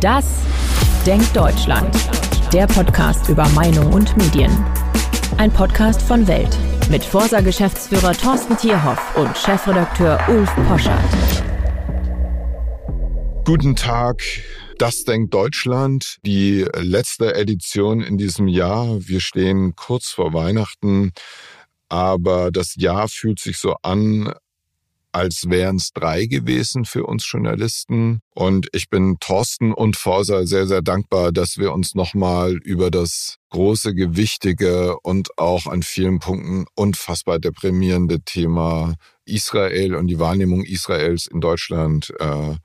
[0.00, 0.24] Das
[1.04, 1.94] Denkt Deutschland.
[2.54, 4.50] Der Podcast über Meinung und Medien.
[5.36, 6.56] Ein Podcast von Welt
[6.88, 11.44] mit Forsa-Geschäftsführer Thorsten Tierhoff und Chefredakteur Ulf Poschardt.
[13.44, 14.22] Guten Tag.
[14.78, 19.06] Das denkt Deutschland, die letzte Edition in diesem Jahr.
[19.06, 21.12] Wir stehen kurz vor Weihnachten,
[21.90, 24.32] aber das Jahr fühlt sich so an,
[25.12, 28.20] als wären es drei gewesen für uns Journalisten.
[28.34, 33.36] Und ich bin Thorsten und Forsa sehr, sehr dankbar, dass wir uns nochmal über das
[33.50, 41.26] große, gewichtige und auch an vielen Punkten unfassbar deprimierende Thema Israel und die Wahrnehmung Israels
[41.26, 42.56] in Deutschland äh,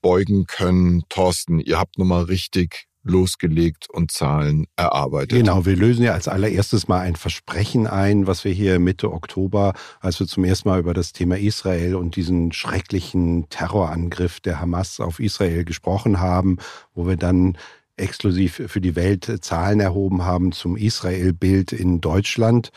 [0.00, 1.02] beugen können.
[1.08, 5.38] Thorsten, ihr habt nochmal richtig losgelegt und Zahlen erarbeitet.
[5.38, 9.74] Genau, wir lösen ja als allererstes mal ein Versprechen ein, was wir hier Mitte Oktober,
[10.00, 15.00] als wir zum ersten Mal über das Thema Israel und diesen schrecklichen Terrorangriff der Hamas
[15.00, 16.58] auf Israel gesprochen haben,
[16.94, 17.56] wo wir dann
[17.96, 22.70] exklusiv für die Welt Zahlen erhoben haben zum Israel-Bild in Deutschland.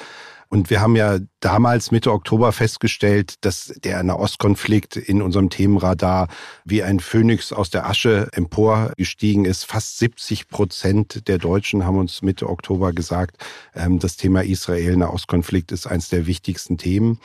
[0.51, 6.27] Und wir haben ja damals Mitte Oktober festgestellt, dass der Nahostkonflikt in unserem Themenradar
[6.65, 9.65] wie ein Phönix aus der Asche emporgestiegen ist.
[9.65, 13.37] Fast 70 Prozent der Deutschen haben uns Mitte Oktober gesagt,
[13.75, 17.19] ähm, das Thema Israel-Nahostkonflikt ist eines der wichtigsten Themen.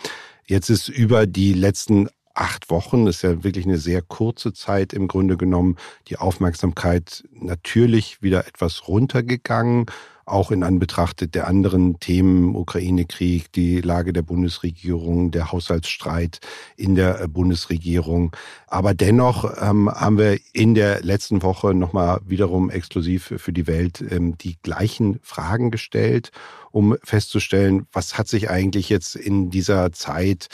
[0.47, 5.08] Jetzt ist über die letzten acht Wochen, ist ja wirklich eine sehr kurze Zeit im
[5.08, 5.77] Grunde genommen,
[6.08, 9.86] die Aufmerksamkeit natürlich wieder etwas runtergegangen
[10.27, 16.41] auch in Anbetracht der anderen Themen, Ukraine-Krieg, die Lage der Bundesregierung, der Haushaltsstreit
[16.77, 18.34] in der äh, Bundesregierung.
[18.67, 24.05] Aber dennoch ähm, haben wir in der letzten Woche nochmal wiederum exklusiv für die Welt
[24.11, 26.30] ähm, die gleichen Fragen gestellt,
[26.70, 30.48] um festzustellen, was hat sich eigentlich jetzt in dieser Zeit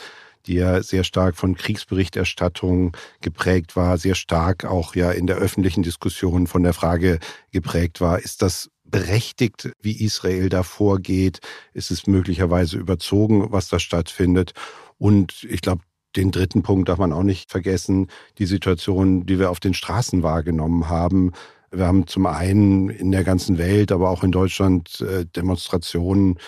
[0.46, 5.82] die ja sehr stark von Kriegsberichterstattung geprägt war, sehr stark auch ja in der öffentlichen
[5.82, 7.18] Diskussion von der Frage
[7.52, 11.40] geprägt war, ist das berechtigt, wie Israel da vorgeht?
[11.72, 14.52] Ist es möglicherweise überzogen, was da stattfindet?
[14.98, 15.82] Und ich glaube,
[16.16, 20.22] den dritten Punkt darf man auch nicht vergessen, die Situation, die wir auf den Straßen
[20.22, 21.32] wahrgenommen haben.
[21.70, 26.38] Wir haben zum einen in der ganzen Welt, aber auch in Deutschland äh, Demonstrationen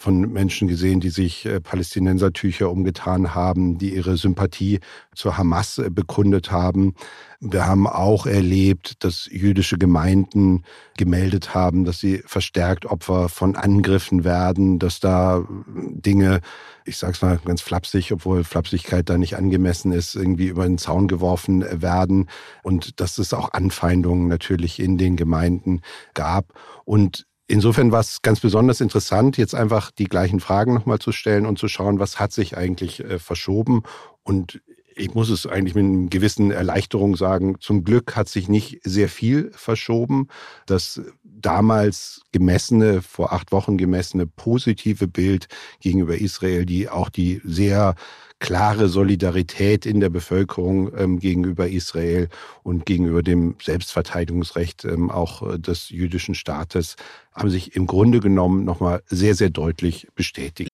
[0.00, 4.80] von Menschen gesehen, die sich äh, Palästinensertücher umgetan haben, die ihre Sympathie
[5.14, 6.94] zur Hamas äh, bekundet haben.
[7.42, 10.62] Wir haben auch erlebt, dass jüdische Gemeinden
[10.98, 16.42] gemeldet haben, dass sie verstärkt Opfer von Angriffen werden, dass da Dinge,
[16.84, 20.76] ich sage es mal ganz flapsig, obwohl Flapsigkeit da nicht angemessen ist, irgendwie über den
[20.76, 22.28] Zaun geworfen werden
[22.62, 25.80] und dass es auch Anfeindungen natürlich in den Gemeinden
[26.12, 26.52] gab.
[26.84, 31.46] Und Insofern war es ganz besonders interessant, jetzt einfach die gleichen Fragen nochmal zu stellen
[31.46, 33.82] und zu schauen, was hat sich eigentlich äh, verschoben.
[34.22, 34.62] Und
[35.00, 39.08] ich muss es eigentlich mit einer gewissen Erleichterung sagen, zum Glück hat sich nicht sehr
[39.08, 40.28] viel verschoben.
[40.66, 45.48] Das damals gemessene, vor acht Wochen gemessene positive Bild
[45.80, 47.94] gegenüber Israel, die auch die sehr
[48.38, 52.28] klare Solidarität in der Bevölkerung ähm, gegenüber Israel
[52.62, 56.96] und gegenüber dem Selbstverteidigungsrecht ähm, auch äh, des jüdischen Staates
[57.32, 60.70] haben sich im Grunde genommen nochmal sehr, sehr deutlich bestätigt.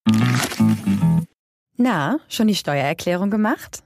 [1.77, 3.86] Na, schon die Steuererklärung gemacht?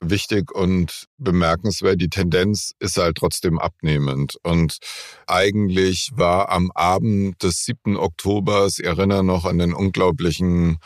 [0.00, 2.00] wichtig und bemerkenswert.
[2.00, 4.36] Die Tendenz ist halt trotzdem abnehmend.
[4.42, 4.78] Und
[5.26, 7.96] eigentlich war am Abend des 7.
[7.96, 10.78] Oktobers, ich erinnere noch an den unglaublichen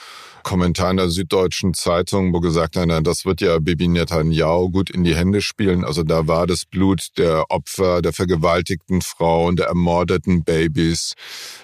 [0.45, 5.05] Kommentar in der Süddeutschen Zeitung, wo gesagt hat, das wird ja Bibi Netanyahu gut in
[5.05, 5.85] die Hände spielen.
[5.85, 11.15] Also da war das Blut der Opfer, der vergewaltigten Frauen, der ermordeten Babys,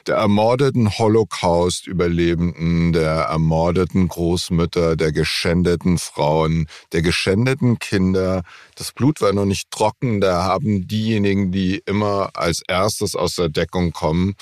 [0.06, 7.44] der ermordeten Holocaust-Überlebenden, der ermordeten Großmütter, der geschändeten Frauen, der geschändeten
[7.79, 8.43] Kinder.
[8.76, 10.20] Das Blut war noch nicht trocken.
[10.20, 14.35] Da haben diejenigen, die immer als erstes aus der Deckung kommen,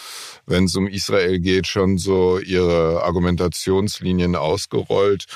[0.46, 5.26] wenn es um Israel geht, schon so ihre Argumentationslinien ausgerollt.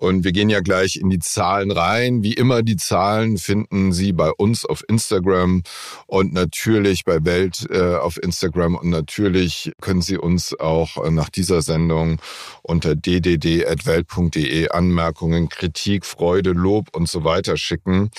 [0.00, 2.22] Und wir gehen ja gleich in die Zahlen rein.
[2.22, 5.62] Wie immer, die Zahlen finden Sie bei uns auf Instagram
[6.06, 8.76] und natürlich bei Welt äh, auf Instagram.
[8.76, 12.18] Und natürlich können Sie uns auch äh, nach dieser Sendung
[12.62, 18.10] unter ddd.welt.de Anmerkungen, Kritik, Freude, Lob und so weiter schicken.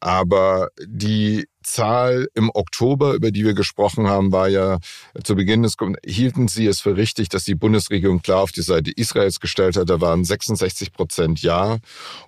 [0.00, 4.78] Aber die Zahl im Oktober, über die wir gesprochen haben, war ja
[5.24, 8.90] zu Beginn des, hielten Sie es für richtig, dass die Bundesregierung klar auf die Seite
[8.90, 9.90] Israels gestellt hat.
[9.90, 11.78] Da waren 66 Prozent Ja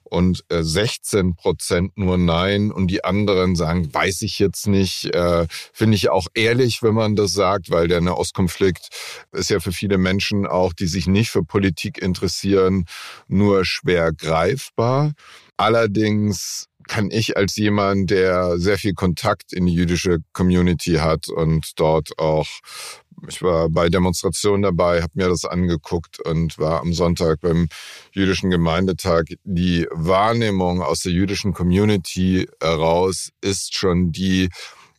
[0.04, 2.70] und 16 äh, Prozent nur Nein.
[2.70, 5.06] Und die anderen sagen, weiß ich jetzt nicht.
[5.14, 8.88] Äh, Finde ich auch ehrlich, wenn man das sagt, weil der Nahostkonflikt
[9.32, 12.86] ist ja für viele Menschen auch, die sich nicht für Politik interessieren,
[13.28, 15.12] nur schwer greifbar.
[15.56, 21.72] Allerdings kann ich als jemand, der sehr viel Kontakt in die jüdische Community hat und
[21.76, 22.46] dort auch,
[23.28, 27.69] ich war bei Demonstrationen dabei, habe mir das angeguckt und war am Sonntag beim
[28.12, 29.25] jüdischen Gemeindetag.
[29.44, 34.50] Die Wahrnehmung aus der jüdischen Community heraus ist schon die,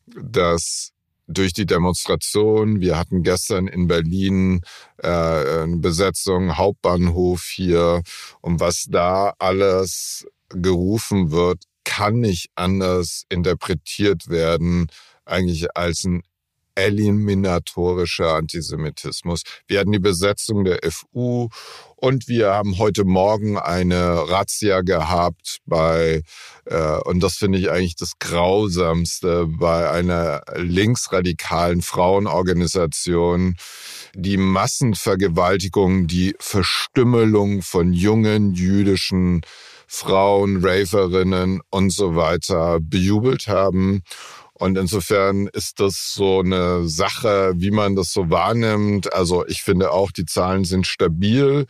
[0.07, 0.91] dass
[1.27, 2.81] durch die Demonstration.
[2.81, 4.61] Wir hatten gestern in Berlin
[4.97, 8.01] äh, eine Besetzung, Hauptbahnhof hier.
[8.41, 14.87] Und was da alles gerufen wird, kann nicht anders interpretiert werden,
[15.25, 16.23] eigentlich als ein
[16.75, 19.43] eliminatorischer Antisemitismus.
[19.67, 21.47] Wir hatten die Besetzung der FU
[21.95, 26.21] und wir haben heute Morgen eine Razzia gehabt bei,
[26.65, 33.55] äh, und das finde ich eigentlich das Grausamste, bei einer linksradikalen Frauenorganisation,
[34.13, 39.41] die Massenvergewaltigung, die Verstümmelung von jungen jüdischen
[39.87, 44.03] Frauen, Raverinnen und so weiter bejubelt haben.
[44.53, 49.13] Und insofern ist das so eine Sache, wie man das so wahrnimmt.
[49.13, 51.65] Also ich finde auch, die Zahlen sind stabil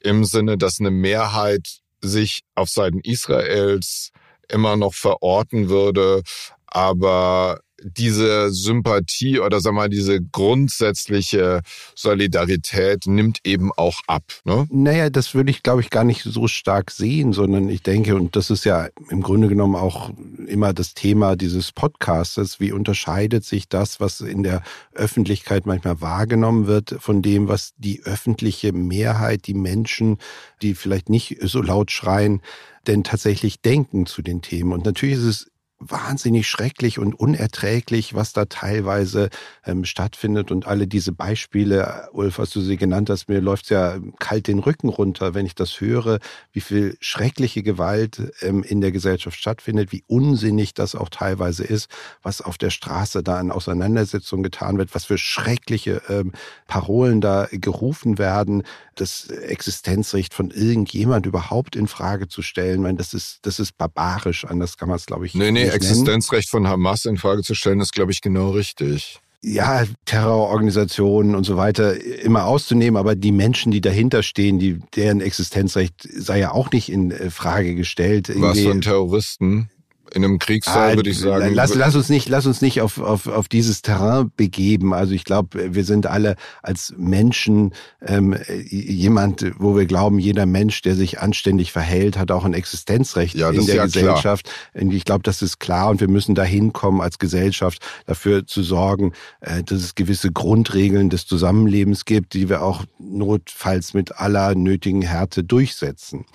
[0.00, 4.12] im Sinne, dass eine Mehrheit sich auf Seiten Israels
[4.48, 6.22] immer noch verorten würde.
[6.66, 11.62] Aber diese Sympathie oder sag mal, diese grundsätzliche
[11.94, 14.22] Solidarität nimmt eben auch ab.
[14.44, 14.66] Ne?
[14.70, 18.36] Naja, das würde ich, glaube ich, gar nicht so stark sehen, sondern ich denke, und
[18.36, 20.10] das ist ja im Grunde genommen auch
[20.46, 24.62] immer das Thema dieses Podcastes, wie unterscheidet sich das, was in der
[24.92, 30.18] Öffentlichkeit manchmal wahrgenommen wird, von dem, was die öffentliche Mehrheit, die Menschen,
[30.62, 32.40] die vielleicht nicht so laut schreien,
[32.86, 34.72] denn tatsächlich denken zu den Themen.
[34.72, 35.51] Und natürlich ist es
[35.90, 39.28] wahnsinnig schrecklich und unerträglich, was da teilweise
[39.64, 40.50] ähm, stattfindet.
[40.50, 44.58] Und alle diese Beispiele, Ulf, was du sie genannt hast, mir läuft's ja kalt den
[44.58, 46.18] Rücken runter, wenn ich das höre,
[46.52, 51.88] wie viel schreckliche Gewalt ähm, in der Gesellschaft stattfindet, wie unsinnig das auch teilweise ist,
[52.22, 56.32] was auf der Straße da in Auseinandersetzungen getan wird, was für schreckliche ähm,
[56.66, 58.62] Parolen da gerufen werden,
[58.94, 62.74] das Existenzrecht von irgendjemand überhaupt in Frage zu stellen.
[62.74, 65.68] Ich meine, das ist, das ist barbarisch, anders kann man es, glaube ich, nee, nee,
[65.72, 71.44] Existenzrecht von Hamas in Frage zu stellen, ist, glaube ich, genau richtig ja, Terrororganisationen und
[71.44, 76.52] so weiter immer auszunehmen, aber die Menschen, die dahinter stehen, die, deren Existenzrecht sei ja
[76.52, 78.32] auch nicht in äh, Frage gestellt.
[78.36, 79.68] Was von Terroristen?
[80.14, 81.54] In einem Kriegsfall ah, würde ich sagen.
[81.54, 84.92] Lass, lass uns nicht, lass uns nicht auf, auf, auf dieses Terrain begeben.
[84.92, 88.36] Also ich glaube, wir sind alle als Menschen ähm,
[88.68, 93.50] jemand, wo wir glauben, jeder Mensch, der sich anständig verhält, hat auch ein Existenzrecht ja,
[93.50, 94.50] in der ja Gesellschaft.
[94.74, 94.92] Klar.
[94.92, 99.12] Ich glaube, das ist klar und wir müssen dahin kommen als Gesellschaft, dafür zu sorgen,
[99.40, 105.02] äh, dass es gewisse Grundregeln des Zusammenlebens gibt, die wir auch notfalls mit aller nötigen
[105.02, 106.26] Härte durchsetzen.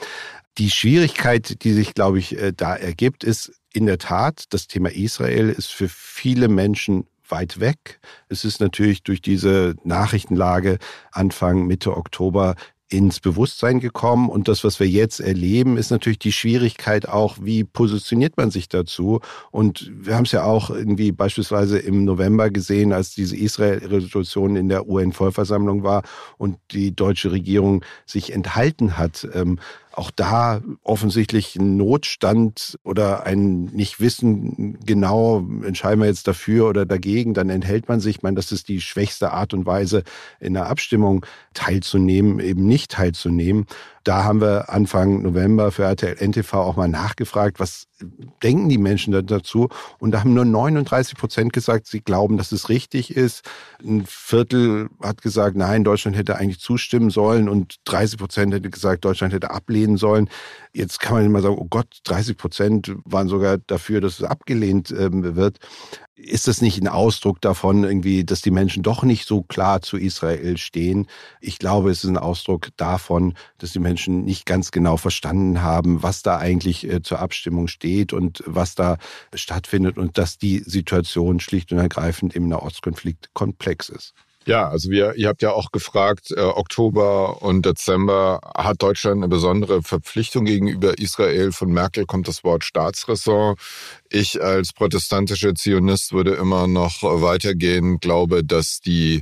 [0.57, 4.91] Die Schwierigkeit, die sich, glaube ich, äh, da ergibt, ist in der Tat, das Thema
[4.91, 8.00] Israel ist für viele Menschen weit weg.
[8.27, 10.79] Es ist natürlich durch diese Nachrichtenlage
[11.12, 12.55] Anfang, Mitte Oktober
[12.89, 14.29] ins Bewusstsein gekommen.
[14.29, 18.67] Und das, was wir jetzt erleben, ist natürlich die Schwierigkeit auch, wie positioniert man sich
[18.67, 19.19] dazu.
[19.51, 24.69] Und wir haben es ja auch irgendwie beispielsweise im November gesehen, als diese Israel-Resolution in
[24.69, 26.01] der UN-Vollversammlung war
[26.38, 29.60] und die deutsche Regierung sich enthalten hat, ähm,
[29.98, 37.34] auch da offensichtlich ein Notstand oder ein Nicht-Wissen genau, entscheiden wir jetzt dafür oder dagegen,
[37.34, 38.18] dann enthält man sich.
[38.18, 40.04] Ich meine, das ist die schwächste Art und Weise,
[40.39, 43.66] in der Abstimmung teilzunehmen, eben nicht teilzunehmen.
[44.08, 47.88] Da haben wir Anfang November für RTL NTV auch mal nachgefragt, was
[48.42, 49.68] denken die Menschen dazu?
[50.00, 53.44] Und da haben nur 39 Prozent gesagt, sie glauben, dass es richtig ist.
[53.84, 59.04] Ein Viertel hat gesagt, nein, Deutschland hätte eigentlich zustimmen sollen und 30 Prozent hätte gesagt,
[59.04, 60.30] Deutschland hätte ablehnen sollen.
[60.72, 64.90] Jetzt kann man immer sagen, oh Gott, 30 Prozent waren sogar dafür, dass es abgelehnt
[64.98, 65.60] ähm, wird
[66.17, 69.97] ist das nicht ein Ausdruck davon, irgendwie, dass die Menschen doch nicht so klar zu
[69.97, 71.07] Israel stehen?
[71.41, 76.01] Ich glaube, es ist ein Ausdruck davon, dass die Menschen nicht ganz genau verstanden haben,
[76.01, 78.97] was da eigentlich äh, zur Abstimmung steht und was da
[79.33, 84.13] stattfindet und dass die Situation schlicht und ergreifend im Nahostkonflikt komplex ist.
[84.48, 89.27] Ja, also wir, ihr habt ja auch gefragt, äh, Oktober und Dezember hat Deutschland eine
[89.27, 91.51] besondere Verpflichtung gegenüber Israel.
[91.51, 93.58] Von Merkel kommt das Wort Staatsräson.
[94.10, 99.22] Ich als protestantischer Zionist würde immer noch weitergehen, glaube, dass die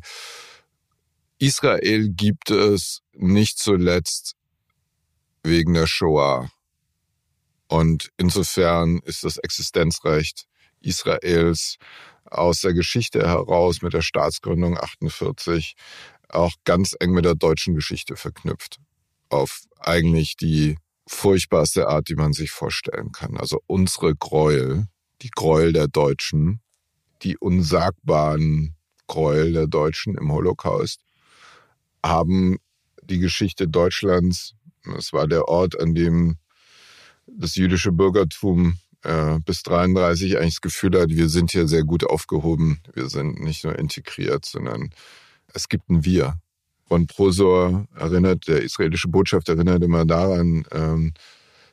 [1.40, 4.36] Israel gibt es nicht zuletzt
[5.42, 6.52] wegen der Shoah.
[7.68, 10.46] Und insofern ist das Existenzrecht
[10.82, 11.78] Israels
[12.26, 15.76] aus der Geschichte heraus mit der Staatsgründung 48
[16.30, 18.80] auch ganz eng mit der deutschen Geschichte verknüpft.
[19.30, 20.78] Auf eigentlich die
[21.08, 23.38] furchtbarste Art, die man sich vorstellen kann.
[23.38, 24.88] Also unsere Gräuel,
[25.22, 26.62] die Gräuel der Deutschen,
[27.22, 28.76] die unsagbaren
[29.08, 31.02] Gräuel der Deutschen im Holocaust,
[32.04, 32.58] haben
[33.04, 34.56] die Geschichte Deutschlands,
[34.98, 36.38] es war der Ort, an dem
[37.28, 42.04] das jüdische Bürgertum äh, bis 33 eigentlich das Gefühl hat, wir sind hier sehr gut
[42.04, 42.80] aufgehoben.
[42.94, 44.90] Wir sind nicht nur integriert, sondern
[45.54, 46.40] es gibt ein Wir.
[46.88, 51.14] Von Prosor erinnert, der israelische Botschafter erinnert immer daran, ähm,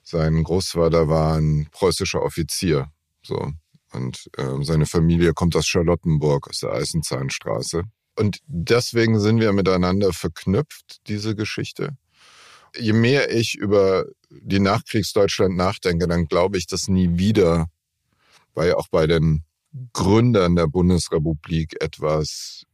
[0.04, 2.90] sein Großvater war ein preußischer Offizier.
[3.22, 3.52] So.
[3.92, 7.82] Und ähm, seine Familie kommt aus Charlottenburg, aus der Eisenzahnstraße.
[8.18, 11.96] Und deswegen sind wir miteinander verknüpft, diese Geschichte
[12.76, 17.68] je mehr ich über die Nachkriegsdeutschland nachdenke, dann glaube ich, dass nie wieder,
[18.54, 19.44] weil auch bei den
[19.92, 22.64] Gründern der Bundesrepublik etwas,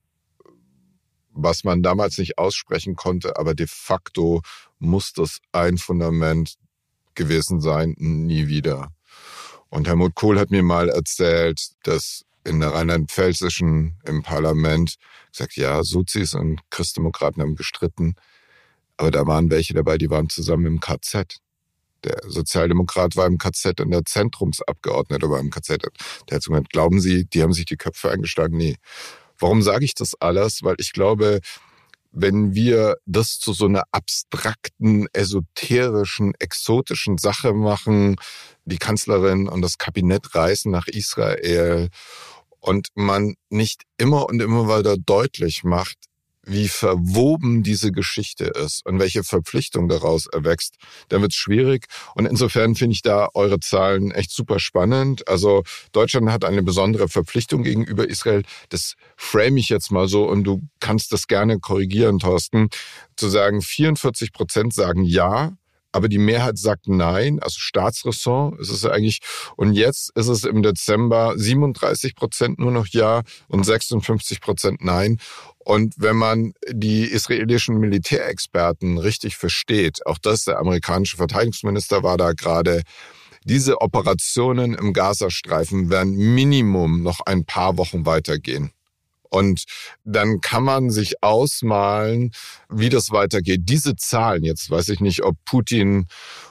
[1.31, 4.43] was man damals nicht aussprechen konnte, aber de facto
[4.79, 6.55] muss das ein Fundament
[7.15, 8.93] gewesen sein, nie wieder.
[9.69, 14.97] Und Helmut Kohl hat mir mal erzählt, dass in der rheinland-pfälzischen im Parlament
[15.31, 18.15] gesagt, ja, Sozis und Christdemokraten haben gestritten.
[18.99, 21.39] Aber da waren welche dabei, die waren zusammen im KZ.
[22.05, 25.83] Der Sozialdemokrat war im KZ und der Zentrumsabgeordnete war im KZ.
[26.29, 28.57] Der hat gesagt, glauben Sie, die haben sich die Köpfe eingeschlagen?
[28.57, 28.77] Nee.
[29.39, 30.63] Warum sage ich das alles?
[30.63, 31.41] Weil ich glaube,
[32.11, 38.17] wenn wir das zu so einer abstrakten, esoterischen, exotischen Sache machen,
[38.65, 41.89] die Kanzlerin und das Kabinett reisen nach Israel
[42.61, 45.99] und man nicht immer und immer weiter deutlich macht,
[46.49, 50.77] wie verwoben diese Geschichte ist und welche Verpflichtung daraus erwächst,
[51.09, 51.87] dann wird es schwierig.
[52.15, 55.29] Und insofern finde ich da eure Zahlen echt super spannend.
[55.29, 55.63] Also
[55.93, 58.43] Deutschland hat eine besondere Verpflichtung gegenüber Israel.
[58.71, 62.69] Das frame ich jetzt mal so und du kannst das gerne korrigieren, Thorsten,
[63.17, 65.53] zu sagen, 44 Prozent sagen ja,
[65.93, 69.21] aber die Mehrheit sagt nein, also Staatsressort ist es eigentlich.
[69.57, 75.19] Und jetzt ist es im Dezember 37 Prozent nur noch ja und 56 Prozent nein.
[75.59, 82.33] Und wenn man die israelischen Militärexperten richtig versteht, auch das, der amerikanische Verteidigungsminister war da
[82.33, 82.83] gerade,
[83.45, 88.73] diese Operationen im Gazastreifen werden Minimum noch ein paar Wochen weitergehen.
[89.31, 89.65] Und
[90.05, 92.33] dann kann man sich ausmalen,
[92.69, 93.63] wie das weitergeht.
[93.65, 96.07] Diese Zahlen, jetzt weiß ich nicht, ob Putin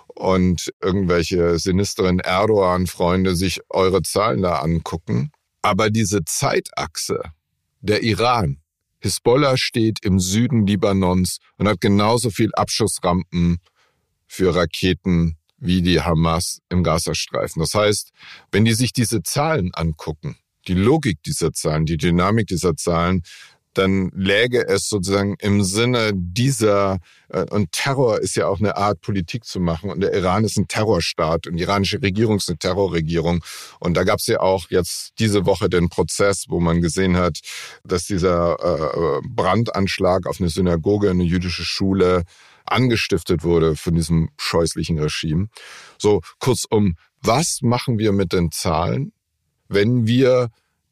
[0.08, 5.32] und irgendwelche sinisteren Erdogan-Freunde sich eure Zahlen da angucken.
[5.62, 7.22] Aber diese Zeitachse,
[7.82, 8.62] der Iran,
[9.00, 13.60] Hisbollah steht im Süden Libanons und hat genauso viel Abschussrampen
[14.28, 17.60] für Raketen wie die Hamas im Gazastreifen.
[17.60, 18.12] Das heißt,
[18.52, 23.24] wenn die sich diese Zahlen angucken, die Logik dieser Zahlen, die Dynamik dieser Zahlen,
[23.78, 26.98] dann läge es sozusagen im Sinne dieser,
[27.30, 30.58] äh, und Terror ist ja auch eine Art Politik zu machen und der Iran ist
[30.58, 33.44] ein Terrorstaat und die iranische Regierung ist eine Terrorregierung.
[33.80, 37.40] Und da gab es ja auch jetzt diese Woche den Prozess, wo man gesehen hat,
[37.84, 42.24] dass dieser äh, Brandanschlag auf eine Synagoge, eine jüdische Schule
[42.66, 45.48] angestiftet wurde von diesem scheußlichen Regime.
[45.98, 49.14] So kurzum, was machen wir mit den Zahlen?
[49.70, 50.50] Wenn wir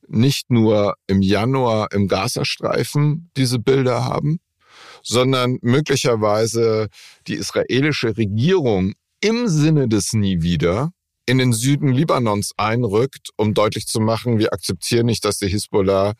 [0.08, 4.40] nicht nur im Januar im Gazastreifen diese Bilder haben,
[5.04, 6.90] sondern möglicherweise
[7.28, 10.92] die israelische Regierung im Sinne des Nie wieder
[11.26, 16.14] in den Süden Libanons einrückt, um deutlich zu machen, wir akzeptieren nicht, dass die Hisbollah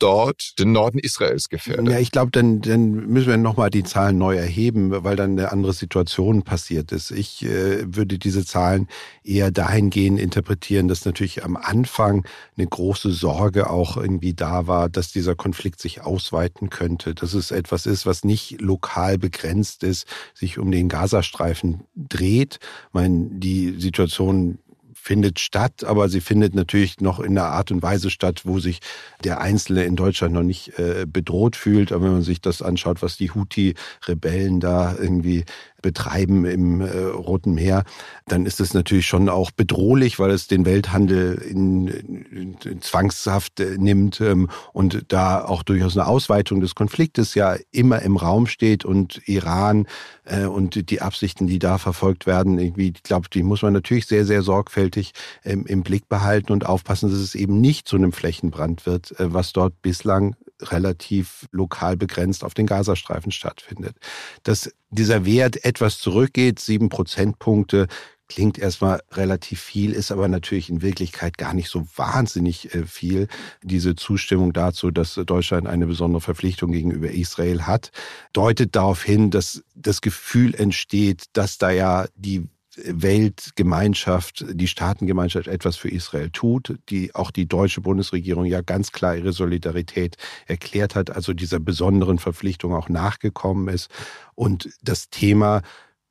[0.00, 1.88] dort den Norden Israels gefährdet.
[1.88, 5.52] Ja, ich glaube, dann, dann müssen wir nochmal die Zahlen neu erheben, weil dann eine
[5.52, 7.10] andere Situation passiert ist.
[7.10, 8.88] Ich äh, würde diese Zahlen
[9.22, 12.26] eher dahingehend interpretieren, dass natürlich am Anfang
[12.56, 17.50] eine große Sorge auch irgendwie da war, dass dieser Konflikt sich ausweiten könnte, dass es
[17.50, 22.58] etwas ist, was nicht lokal begrenzt ist, sich um den Gazastreifen dreht.
[22.88, 24.58] Ich meine, die Situation
[25.00, 28.80] findet statt, aber sie findet natürlich noch in einer Art und Weise statt, wo sich
[29.24, 31.90] der Einzelne in Deutschland noch nicht äh, bedroht fühlt.
[31.90, 35.44] Aber wenn man sich das anschaut, was die Houthi-Rebellen da irgendwie
[35.82, 37.84] betreiben im äh, Roten Meer,
[38.26, 43.60] dann ist es natürlich schon auch bedrohlich, weil es den Welthandel in, in, in Zwangshaft
[43.60, 48.46] äh, nimmt ähm, und da auch durchaus eine Ausweitung des Konfliktes ja immer im Raum
[48.46, 49.86] steht und Iran
[50.24, 54.06] äh, und die Absichten, die da verfolgt werden, irgendwie, ich glaube, die muss man natürlich
[54.06, 55.12] sehr, sehr sorgfältig
[55.44, 59.32] ähm, im Blick behalten und aufpassen, dass es eben nicht zu einem Flächenbrand wird, äh,
[59.32, 63.96] was dort bislang relativ lokal begrenzt auf den Gazastreifen stattfindet.
[64.42, 67.86] Dass dieser Wert etwas zurückgeht, sieben Prozentpunkte,
[68.30, 73.26] klingt erstmal relativ viel, ist aber natürlich in Wirklichkeit gar nicht so wahnsinnig äh, viel.
[73.62, 77.90] Diese Zustimmung dazu, dass Deutschland eine besondere Verpflichtung gegenüber Israel hat,
[78.32, 82.48] deutet darauf hin, dass das Gefühl entsteht, dass da ja die
[82.84, 89.16] Weltgemeinschaft, die Staatengemeinschaft etwas für Israel tut, die auch die deutsche Bundesregierung ja ganz klar
[89.16, 93.90] ihre Solidarität erklärt hat, also dieser besonderen Verpflichtung auch nachgekommen ist
[94.34, 95.62] und das Thema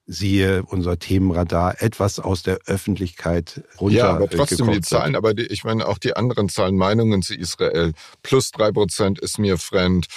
[0.09, 3.97] siehe unser Themenradar, etwas aus der Öffentlichkeit runter.
[3.97, 7.35] Ja, aber trotzdem die Zahlen, aber die, ich meine auch die anderen Zahlen, Meinungen zu
[7.35, 7.93] Israel.
[8.23, 10.07] Plus drei Prozent ist mir fremd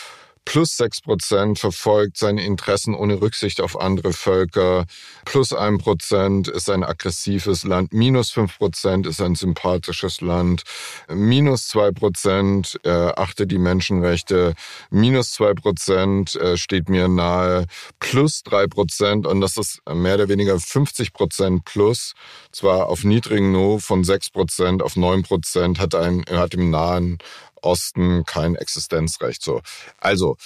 [0.44, 4.86] plus sechs Prozent verfolgt seine Interessen ohne Rücksicht auf andere Völker,
[5.24, 10.62] plus ein Prozent ist ein aggressives Land, minus fünf Prozent ist ein sympathisches Land,
[11.08, 14.54] minus zwei Prozent äh, achte die Menschenrechte,
[14.90, 17.66] minus zwei Prozent äh, steht mir nahe,
[18.00, 22.14] plus drei Prozent und das ist mehr oder weniger 50 Prozent plus,
[22.50, 27.18] zwar auf niedrigem Niveau von sechs Prozent auf neun Prozent, hat, ein, hat im nahen
[27.62, 29.42] Osten kein Existenzrecht.
[29.42, 29.62] So,
[29.98, 30.36] also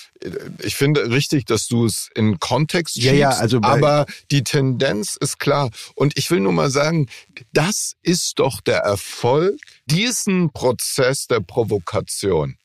[0.63, 5.17] ich finde richtig, dass du es in Kontext schiebst, ja, ja, also aber die Tendenz
[5.21, 5.71] ist klar.
[5.95, 7.09] Und ich will nur mal sagen,
[7.53, 12.57] das ist doch der Erfolg diesen Prozess der Provokation.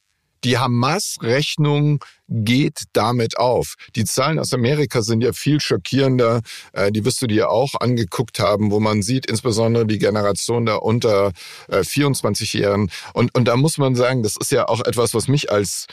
[0.43, 3.75] Die Hamas-Rechnung geht damit auf.
[3.95, 6.41] Die Zahlen aus Amerika sind ja viel schockierender.
[6.73, 10.81] Äh, die wirst du dir auch angeguckt haben, wo man sieht, insbesondere die Generation der
[10.81, 11.31] unter
[11.69, 12.87] 24-Jährigen.
[12.87, 15.87] Äh, und, und da muss man sagen, das ist ja auch etwas, was mich als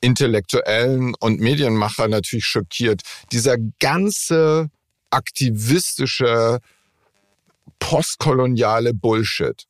[0.00, 3.02] Intellektuellen und Medienmacher natürlich schockiert.
[3.30, 4.70] Dieser ganze
[5.10, 6.58] aktivistische,
[7.78, 9.66] postkoloniale Bullshit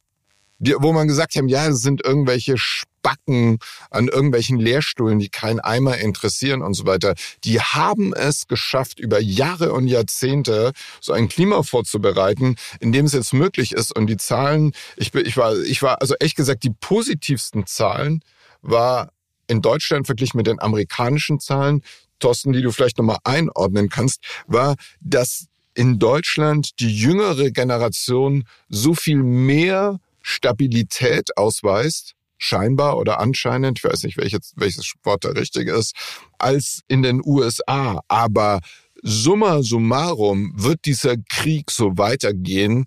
[0.78, 2.56] wo man gesagt haben, ja, es sind irgendwelche
[3.02, 3.58] Spacken
[3.90, 7.14] an irgendwelchen Lehrstuhlen, die keinen Eimer interessieren und so weiter.
[7.44, 13.12] Die haben es geschafft, über Jahre und Jahrzehnte so ein Klima vorzubereiten, in dem es
[13.12, 13.94] jetzt möglich ist.
[13.96, 18.22] Und die Zahlen, ich, ich war, ich war, also ehrlich gesagt, die positivsten Zahlen
[18.62, 19.10] war
[19.48, 21.82] in Deutschland verglichen mit den amerikanischen Zahlen,
[22.20, 28.94] Thorsten, die du vielleicht nochmal einordnen kannst, war, dass in Deutschland die jüngere Generation so
[28.94, 35.68] viel mehr Stabilität ausweist, scheinbar oder anscheinend, ich weiß nicht, welches, welches Wort da richtig
[35.68, 35.94] ist,
[36.38, 38.00] als in den USA.
[38.08, 38.60] Aber
[39.02, 42.86] summa summarum wird dieser Krieg so weitergehen,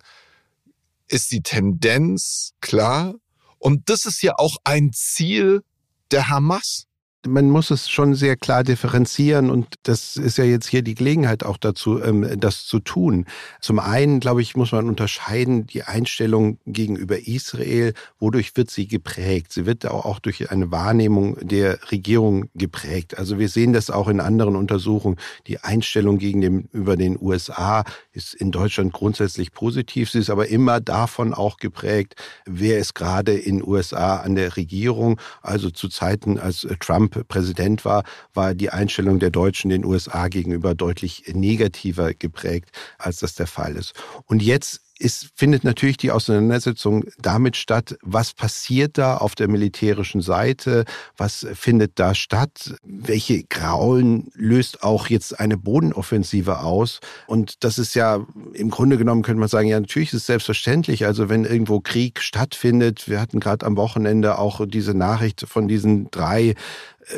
[1.07, 3.15] ist die Tendenz klar.
[3.57, 5.63] Und das ist ja auch ein Ziel
[6.11, 6.87] der Hamas
[7.27, 11.43] man muss es schon sehr klar differenzieren und das ist ja jetzt hier die Gelegenheit
[11.43, 13.25] auch dazu, ähm, das zu tun.
[13.61, 19.53] Zum einen, glaube ich, muss man unterscheiden die Einstellung gegenüber Israel, wodurch wird sie geprägt?
[19.53, 23.17] Sie wird auch durch eine Wahrnehmung der Regierung geprägt.
[23.17, 25.17] Also wir sehen das auch in anderen Untersuchungen.
[25.47, 27.83] Die Einstellung gegenüber den USA
[28.13, 30.11] ist in Deutschland grundsätzlich positiv.
[30.11, 35.19] Sie ist aber immer davon auch geprägt, wer ist gerade in USA an der Regierung.
[35.41, 40.75] Also zu Zeiten, als Trump Präsident war, war die Einstellung der Deutschen den USA gegenüber
[40.75, 43.93] deutlich negativer geprägt, als das der Fall ist.
[44.25, 50.21] Und jetzt es findet natürlich die Auseinandersetzung damit statt, was passiert da auf der militärischen
[50.21, 50.85] Seite,
[51.17, 57.01] was findet da statt, welche Graulen löst auch jetzt eine Bodenoffensive aus.
[57.27, 61.05] Und das ist ja im Grunde genommen, könnte man sagen, ja natürlich ist es selbstverständlich,
[61.05, 66.09] also wenn irgendwo Krieg stattfindet, wir hatten gerade am Wochenende auch diese Nachricht von diesen
[66.09, 66.55] drei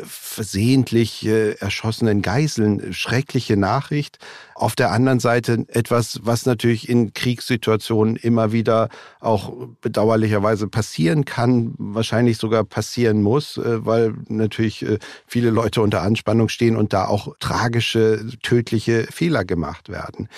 [0.04, 2.92] versehentlich äh, erschossenen Geiseln.
[2.92, 4.18] Schreckliche Nachricht.
[4.54, 8.88] Auf der anderen Seite etwas, was natürlich in Kriegssituationen immer wieder
[9.20, 16.02] auch bedauerlicherweise passieren kann, wahrscheinlich sogar passieren muss, äh, weil natürlich äh, viele Leute unter
[16.02, 20.28] Anspannung stehen und da auch tragische, tödliche Fehler gemacht werden.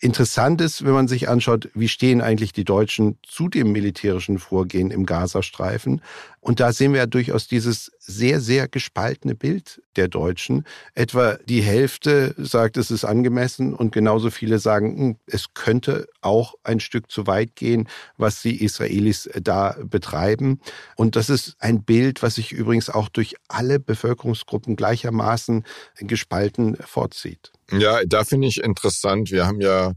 [0.00, 4.92] Interessant ist, wenn man sich anschaut, wie stehen eigentlich die Deutschen zu dem militärischen Vorgehen
[4.92, 6.02] im Gazastreifen.
[6.40, 10.64] Und da sehen wir ja durchaus dieses sehr, sehr gespaltene Bild der Deutschen.
[10.94, 16.54] Etwa die Hälfte sagt, es ist angemessen und genauso viele sagen, hm, es könnte auch
[16.62, 20.60] ein Stück zu weit gehen, was die Israelis da betreiben.
[20.96, 25.64] Und das ist ein Bild, was sich übrigens auch durch alle Bevölkerungsgruppen gleichermaßen
[25.96, 27.52] gespalten fortzieht.
[27.72, 29.30] Ja, da finde ich interessant.
[29.30, 29.92] Wir haben ja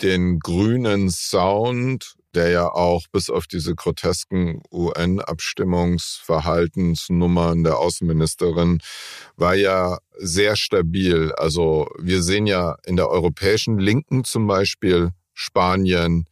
[0.00, 8.82] den grünen Sound der ja auch bis auf diese grotesken UN-Abstimmungsverhaltensnummern der Außenministerin
[9.36, 11.32] war ja sehr stabil.
[11.36, 16.26] Also wir sehen ja in der europäischen Linken zum Beispiel Spanien,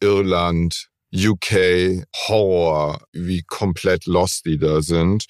[0.00, 5.26] Irland, UK, Horror, wie komplett lost die da sind.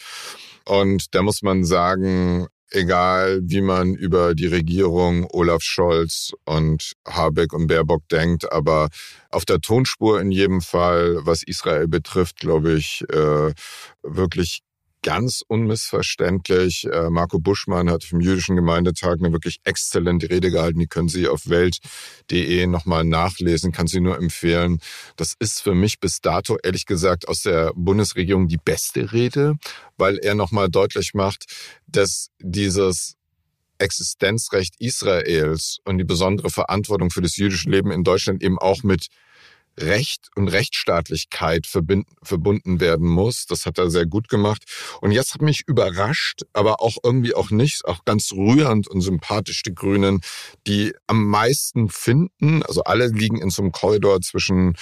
[0.64, 7.52] Und da muss man sagen, egal wie man über die Regierung Olaf Scholz und Habeck
[7.52, 8.88] und Baerbock denkt, aber
[9.31, 13.52] auf der Tonspur in jedem Fall, was Israel betrifft, glaube ich, äh,
[14.02, 14.61] wirklich
[15.02, 16.87] ganz unmissverständlich.
[16.90, 20.78] Äh, Marco Buschmann hat im Jüdischen Gemeindetag eine wirklich exzellente Rede gehalten.
[20.78, 24.80] Die können Sie auf welt.de nochmal nachlesen, kann Sie nur empfehlen.
[25.16, 29.56] Das ist für mich bis dato, ehrlich gesagt, aus der Bundesregierung die beste Rede,
[29.96, 31.44] weil er nochmal deutlich macht,
[31.87, 33.16] dass dieses
[33.78, 39.06] Existenzrecht Israels und die besondere Verantwortung für das jüdische Leben in Deutschland eben auch mit
[39.80, 43.46] Recht und Rechtsstaatlichkeit verbunden werden muss.
[43.46, 44.64] Das hat er sehr gut gemacht.
[45.00, 49.62] Und jetzt hat mich überrascht, aber auch irgendwie auch nicht, auch ganz rührend und sympathisch
[49.62, 50.20] die Grünen,
[50.66, 52.62] die am meisten finden.
[52.64, 54.76] Also alle liegen in so einem Korridor zwischen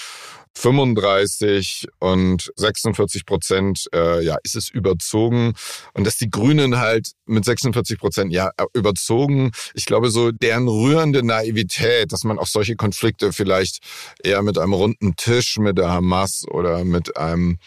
[0.56, 5.52] 35 und 46 Prozent, äh, ja, ist es überzogen.
[5.92, 9.50] Und dass die Grünen halt mit 46 Prozent, ja, überzogen.
[9.74, 13.80] Ich glaube, so deren rührende Naivität, dass man auch solche Konflikte vielleicht
[14.22, 17.58] eher mit einem runden Tisch mit der Hamas oder mit einem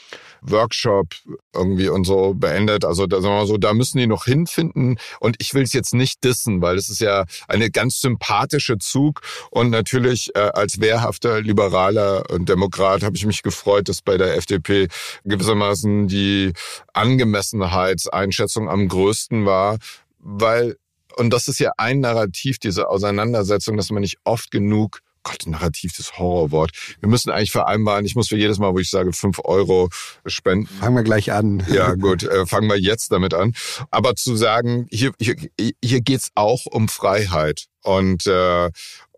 [0.42, 1.08] Workshop
[1.54, 2.86] irgendwie und so beendet.
[2.86, 4.98] Also da sagen wir mal so, da müssen die noch hinfinden.
[5.20, 9.22] Und ich will es jetzt nicht dissen, weil es ist ja eine ganz sympathische Zug.
[9.52, 14.36] Und natürlich äh, als wehrhafter Liberaler und Demokrat habe ich mich gefreut, dass bei der
[14.38, 14.88] FDP
[15.26, 16.54] gewissermaßen die
[16.94, 19.78] Angemessenheitseinschätzung am größten war,
[20.20, 20.78] weil
[21.16, 25.94] und das ist ja ein Narrativ dieser Auseinandersetzung, dass man nicht oft genug Gott, Narrativ,
[25.98, 26.72] das Horrorwort.
[27.00, 29.90] Wir müssen eigentlich vereinbaren, ich muss für jedes Mal, wo ich sage, fünf Euro
[30.26, 30.68] spenden.
[30.68, 31.64] Fangen wir gleich an.
[31.70, 33.54] Ja, gut, äh, fangen wir jetzt damit an.
[33.92, 35.36] Aber zu sagen, hier, hier,
[35.84, 37.66] hier geht's auch um Freiheit.
[37.84, 38.70] Und, äh,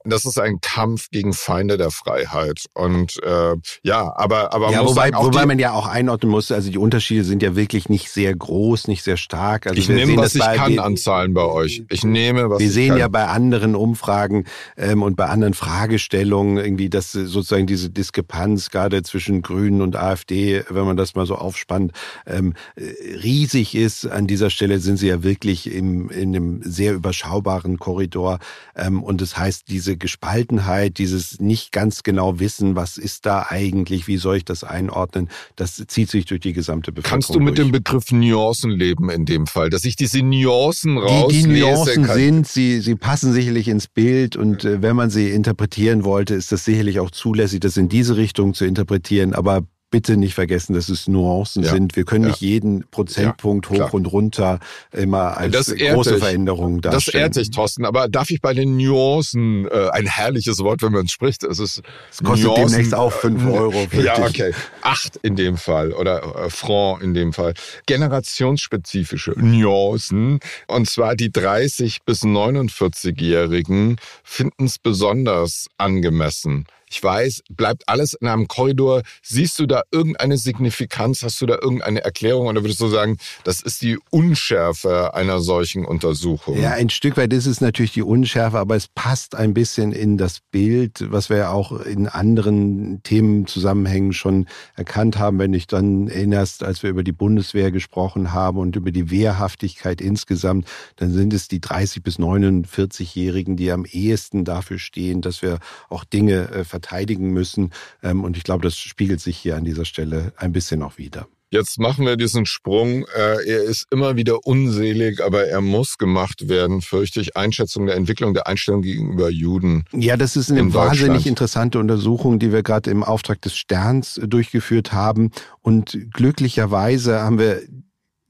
[0.06, 2.66] das ist ein Kampf gegen Feinde der Freiheit.
[2.74, 6.70] Und äh, ja, aber aber ja, wobei, sagen, wobei man ja auch einordnen muss, also
[6.70, 9.68] die Unterschiede sind ja wirklich nicht sehr groß, nicht sehr stark.
[9.68, 11.84] Also ich nehme, was ich kann an Zahlen bei euch.
[11.90, 13.00] Ich nehme, was Wir ich sehen kann.
[13.00, 14.46] ja bei anderen Umfragen
[14.78, 20.64] ähm, und bei anderen Fragestellungen irgendwie, dass sozusagen diese Diskrepanz gerade zwischen Grünen und AfD,
[20.70, 21.92] wenn man das mal so aufspannt,
[22.26, 24.06] ähm, riesig ist.
[24.06, 28.40] An dieser Stelle sind sie ja wirklich im, in einem sehr überschaubaren Korridor.
[28.76, 33.48] Ähm, und das heißt, diese diese Gespaltenheit, dieses nicht ganz genau wissen, was ist da
[33.50, 37.12] eigentlich, wie soll ich das einordnen, das zieht sich durch die gesamte Bevölkerung.
[37.12, 37.68] Kannst du mit durch.
[37.68, 41.48] dem Begriff Nuancen leben in dem Fall, dass ich diese Nuancen rauslese?
[41.48, 42.16] Die, die Nuancen kann.
[42.16, 46.52] sind, sie, sie passen sicherlich ins Bild und äh, wenn man sie interpretieren wollte, ist
[46.52, 50.90] das sicherlich auch zulässig, das in diese Richtung zu interpretieren, aber bitte nicht vergessen, dass
[50.90, 51.72] es Nuancen ja.
[51.72, 51.96] sind.
[51.96, 52.30] Wir können ja.
[52.32, 54.60] nicht jeden Prozentpunkt ja, hoch und runter
[54.92, 57.04] immer als große Veränderung darstellen.
[57.04, 57.86] Das ehrt sich, Thorsten.
[57.86, 61.60] Aber darf ich bei den Nuancen, äh, ein herrliches Wort, wenn man es spricht, es
[61.60, 63.88] ist Es kostet Nuancen, demnächst auch fünf äh, Euro.
[64.02, 64.54] Ja, okay.
[64.82, 67.54] Acht in dem Fall oder äh, Franc in dem Fall.
[67.86, 70.40] Generationsspezifische Nuancen.
[70.68, 78.28] Und zwar die 30 bis 49-Jährigen finden es besonders angemessen ich weiß, bleibt alles in
[78.28, 79.04] einem Korridor.
[79.24, 81.24] Siehst du da irgendeine Signifikanz?
[81.24, 82.48] Hast du da irgendeine Erklärung?
[82.48, 86.60] Oder würdest du sagen, das ist die Unschärfe einer solchen Untersuchung?
[86.60, 90.18] Ja, ein Stück weit ist es natürlich die Unschärfe, aber es passt ein bisschen in
[90.18, 95.40] das Bild, was wir ja auch in anderen Themenzusammenhängen schon erkannt haben.
[95.40, 99.10] Wenn du dich dann erinnerst, als wir über die Bundeswehr gesprochen haben und über die
[99.10, 105.42] Wehrhaftigkeit insgesamt, dann sind es die 30 bis 49-Jährigen, die am ehesten dafür stehen, dass
[105.42, 107.72] wir auch Dinge äh, verteidigen müssen.
[108.04, 111.28] Ähm, und ich glaube, das spiegelt sich hier an dieser Stelle ein bisschen auch wieder.
[111.54, 113.06] Jetzt machen wir diesen Sprung.
[113.14, 117.36] Äh, er ist immer wieder unselig, aber er muss gemacht werden, fürchte ich.
[117.36, 119.84] Einschätzung der Entwicklung der Einstellung gegenüber Juden.
[119.92, 124.94] Ja, das ist eine wahnsinnig interessante Untersuchung, die wir gerade im Auftrag des Sterns durchgeführt
[124.94, 125.32] haben.
[125.62, 127.62] Und glücklicherweise haben wir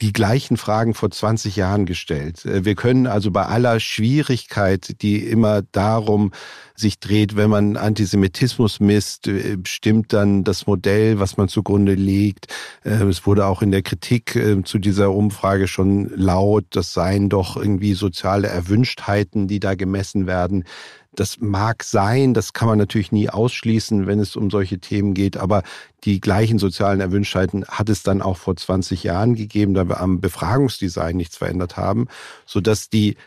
[0.01, 2.43] die gleichen Fragen vor 20 Jahren gestellt.
[2.45, 6.31] Äh, wir können also bei aller Schwierigkeit, die immer darum
[6.75, 12.47] sich dreht, wenn man Antisemitismus misst, äh, stimmt dann das Modell, was man zugrunde legt.
[12.83, 17.57] Äh, es wurde auch in der Kritik zu dieser Umfrage schon laut, das seien doch
[17.57, 20.63] irgendwie soziale Erwünschtheiten, die da gemessen werden.
[21.13, 25.35] Das mag sein, das kann man natürlich nie ausschließen, wenn es um solche Themen geht,
[25.35, 25.63] aber
[26.05, 30.21] die gleichen sozialen Erwünschtheiten hat es dann auch vor 20 Jahren gegeben, da wir am
[30.21, 32.07] Befragungsdesign nichts verändert haben,
[32.45, 33.17] sodass die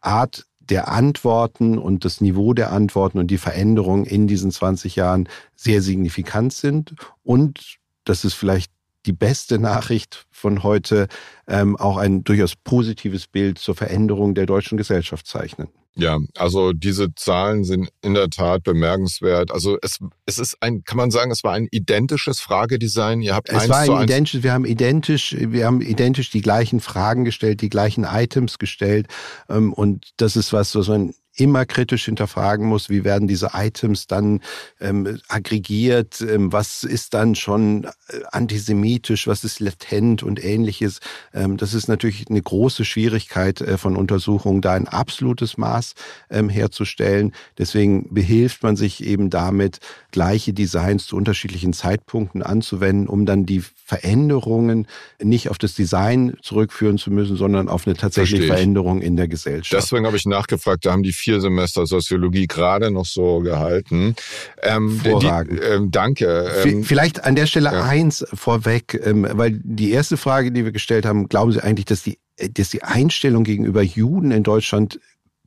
[0.00, 5.28] Art der Antworten und das Niveau der Antworten und die Veränderungen in diesen 20 Jahren
[5.54, 8.72] sehr signifikant sind und das ist vielleicht
[9.06, 11.08] die beste Nachricht von heute,
[11.46, 15.68] ähm, auch ein durchaus positives Bild zur Veränderung der deutschen Gesellschaft zeichnen.
[15.96, 19.52] Ja, also diese Zahlen sind in der Tat bemerkenswert.
[19.52, 23.22] Also es, es ist ein, kann man sagen, es war ein identisches Fragedesign.
[23.22, 26.40] Ihr habt es eins war ein zu identisch, wir haben identisch, wir haben identisch die
[26.40, 29.06] gleichen Fragen gestellt, die gleichen Items gestellt.
[29.48, 34.06] Ähm, und das ist was, was man immer kritisch hinterfragen muss, wie werden diese Items
[34.06, 34.40] dann
[34.80, 41.00] ähm, aggregiert, ähm, was ist dann schon äh, antisemitisch, was ist latent und ähnliches.
[41.32, 45.94] Ähm, das ist natürlich eine große Schwierigkeit äh, von Untersuchungen, da ein absolutes Maß
[46.30, 47.32] ähm, herzustellen.
[47.58, 49.80] Deswegen behilft man sich eben damit,
[50.12, 54.86] gleiche Designs zu unterschiedlichen Zeitpunkten anzuwenden, um dann die Veränderungen
[55.22, 59.82] nicht auf das Design zurückführen zu müssen, sondern auf eine tatsächliche Veränderung in der Gesellschaft.
[59.82, 64.14] Deswegen habe ich nachgefragt, da haben die vier Semester Soziologie gerade noch so gehalten.
[64.62, 65.58] Ähm, Vorragend.
[65.58, 66.50] Die, ähm, danke.
[66.64, 67.84] Ähm, Vielleicht an der Stelle ja.
[67.84, 72.02] eins vorweg, ähm, weil die erste Frage, die wir gestellt haben, glauben Sie eigentlich, dass
[72.02, 75.00] die, dass die Einstellung gegenüber Juden in Deutschland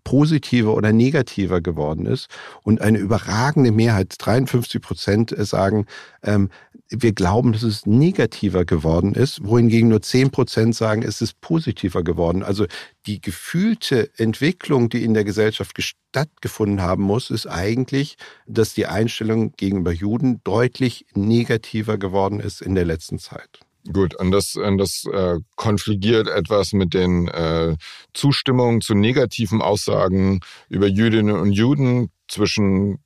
[0.08, 2.30] positiver oder negativer geworden ist.
[2.63, 5.86] Und eine überragende Mehrheit, 53 Prozent, sagen,
[6.24, 6.50] ähm,
[6.88, 12.06] wir glauben, dass es negativer geworden ist, wohingegen nur 10 Prozent sagen, es ist positiver
[12.06, 12.41] geworden.
[12.41, 12.67] Also
[13.06, 18.15] die gefühlte Entwicklung, die in der Gesellschaft stattgefunden haben muss, ist eigentlich,
[18.46, 23.66] dass die Einstellung gegenüber Juden deutlich negativer geworden ist in der letzten Zeit.
[23.93, 27.76] Gut, und das, und das äh, konfligiert etwas mit den äh,
[28.13, 33.00] Zustimmungen zu negativen Aussagen über Jüdinnen und Juden zwischen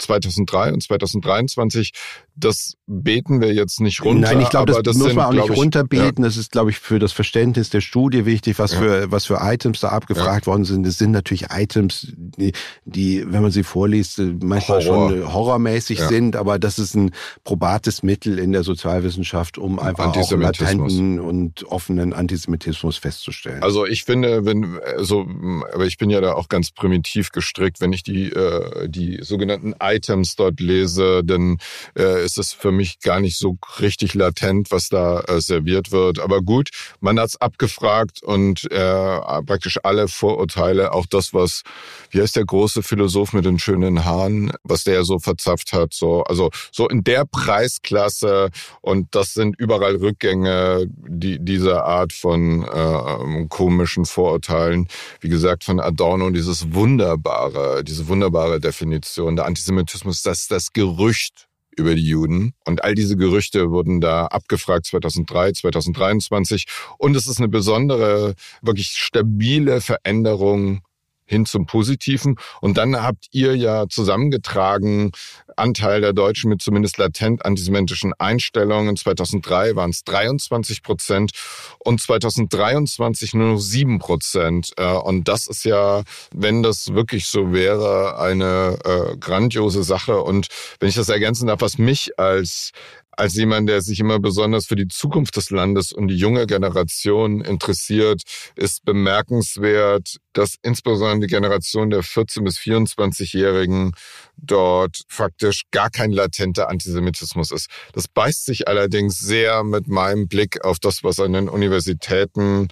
[0.00, 1.92] 2003 und 2023
[2.40, 4.28] das beten wir jetzt nicht runter.
[4.28, 6.24] Nein, ich glaube, das, das, muss sind, man auch nicht ich, runterbeten.
[6.24, 6.28] Ja.
[6.28, 8.78] Das ist, glaube ich, für das Verständnis der Studie wichtig, was ja.
[8.78, 10.52] für was für Items da abgefragt ja.
[10.52, 10.86] worden sind.
[10.86, 12.52] Es sind natürlich Items, die,
[12.84, 15.10] die, wenn man sie vorliest, manchmal Horror.
[15.10, 17.12] schon horrormäßig sind, aber das ist ein
[17.44, 23.62] probates Mittel in der Sozialwissenschaft, um einfach auch latenten und offenen Antisemitismus festzustellen.
[23.62, 25.26] Also ich finde, wenn also,
[25.72, 29.74] aber ich bin ja da auch ganz primitiv gestrickt, wenn ich die äh, die sogenannten
[29.94, 31.58] Items dort lese, dann
[31.96, 36.18] äh, ist es für mich gar nicht so richtig latent, was da äh, serviert wird.
[36.20, 41.62] Aber gut, man hat's abgefragt und äh, praktisch alle Vorurteile, auch das, was,
[42.10, 46.22] wie heißt der große Philosoph mit den schönen Haaren, was der so verzapft hat, so,
[46.24, 48.50] also so in der Preisklasse
[48.80, 54.88] und das sind überall Rückgänge die, dieser Art von äh, komischen Vorurteilen.
[55.20, 59.36] Wie gesagt, von Adorno dieses wunderbare, diese wunderbare Definition.
[59.36, 59.79] Der Antisemitismus,
[60.22, 62.54] das das Gerücht über die Juden.
[62.64, 66.66] Und all diese Gerüchte wurden da abgefragt 2003, 2023.
[66.98, 70.82] Und es ist eine besondere, wirklich stabile Veränderung
[71.30, 72.36] hin zum Positiven.
[72.60, 75.12] Und dann habt ihr ja zusammengetragen,
[75.56, 78.96] Anteil der Deutschen mit zumindest latent antisemitischen Einstellungen.
[78.96, 81.32] 2003 waren es 23 Prozent
[81.78, 84.72] und 2023 nur noch 7 Prozent.
[84.76, 90.22] Äh, und das ist ja, wenn das wirklich so wäre, eine äh, grandiose Sache.
[90.22, 90.48] Und
[90.80, 92.72] wenn ich das ergänzen darf, was mich als
[93.20, 97.42] als jemand, der sich immer besonders für die Zukunft des Landes und die junge Generation
[97.42, 98.22] interessiert,
[98.56, 103.92] ist bemerkenswert, dass insbesondere die Generation der 14- bis 24-Jährigen
[104.38, 107.68] dort faktisch gar kein latenter Antisemitismus ist.
[107.92, 112.68] Das beißt sich allerdings sehr mit meinem Blick auf das, was an den Universitäten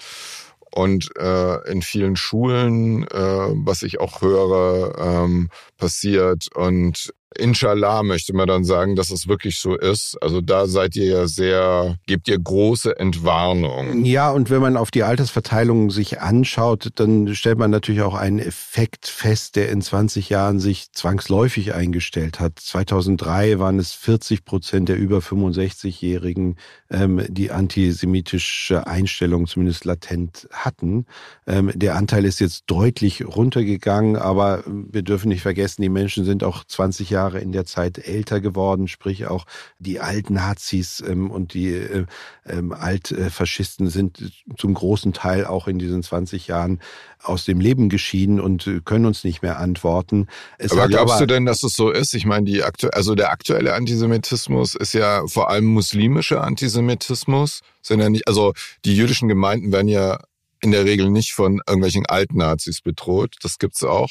[0.70, 6.48] und äh, in vielen Schulen, äh, was ich auch höre, ähm, passiert.
[6.54, 10.16] Und Inshallah möchte man dann sagen, dass es wirklich so ist.
[10.22, 14.04] Also da seid ihr ja sehr, gebt ihr große Entwarnung.
[14.04, 18.38] Ja, und wenn man auf die Altersverteilung sich anschaut, dann stellt man natürlich auch einen
[18.38, 22.58] Effekt fest, der in 20 Jahren sich zwangsläufig eingestellt hat.
[22.58, 26.56] 2003 waren es 40 Prozent der über 65-Jährigen,
[26.90, 31.04] ähm, die antisemitische Einstellung zumindest latent hatten.
[31.46, 36.42] Ähm, der Anteil ist jetzt deutlich runtergegangen, aber wir dürfen nicht vergessen, die Menschen sind
[36.42, 39.44] auch 20 Jahre Jahre in der Zeit älter geworden, sprich auch
[39.78, 42.06] die Altnazis ähm, und die äh,
[42.46, 46.80] ähm, Altfaschisten sind zum großen Teil auch in diesen 20 Jahren
[47.22, 50.28] aus dem Leben geschieden und äh, können uns nicht mehr antworten.
[50.58, 52.14] Es aber glaubst aber, du denn, dass es so ist?
[52.14, 58.00] Ich meine, die aktu also der aktuelle Antisemitismus ist ja vor allem muslimischer Antisemitismus, sind
[58.00, 58.54] ja nicht, also
[58.84, 60.20] die jüdischen Gemeinden werden ja
[60.60, 63.36] in der Regel nicht von irgendwelchen Altnazis bedroht.
[63.42, 64.10] Das gibt's auch.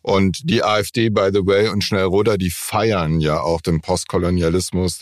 [0.00, 4.98] Und die AfD, by the way, und Schnellroder, die feiern ja auch den Postkolonialismus.